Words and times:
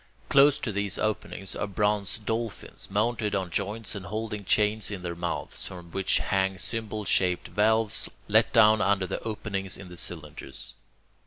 Close 0.29 0.57
to 0.57 0.71
these 0.71 0.97
openings 0.97 1.55
are 1.55 1.67
bronze 1.67 2.17
dolphins, 2.17 2.89
mounted 2.89 3.35
on 3.35 3.51
joints 3.51 3.93
and 3.93 4.07
holding 4.07 4.43
chains 4.43 4.89
in 4.89 5.03
their 5.03 5.13
mouths, 5.13 5.67
from 5.67 5.91
which 5.91 6.17
hang 6.17 6.57
cymbal 6.57 7.05
shaped 7.05 7.49
valves, 7.49 8.09
let 8.27 8.51
down 8.51 8.81
under 8.81 9.05
the 9.05 9.19
openings 9.21 9.77
in 9.77 9.89
the 9.89 9.97
cylinders. 9.97 10.73